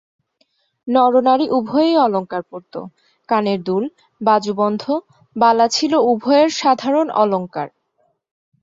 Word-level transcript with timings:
নরনারী 0.87 1.45
উভয়েই 1.49 1.95
অলঙ্কার 1.97 2.43
পরত; 2.49 2.75
কানের 3.29 3.59
দুল, 3.63 3.83
বাজুবন্ধ, 4.21 4.83
বালা 5.35 5.67
ছিল 5.75 5.93
উভয়ের 6.11 6.49
সাধারণ 6.59 7.07
অলঙ্কার। 7.21 7.67